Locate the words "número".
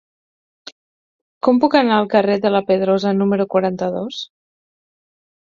3.19-3.49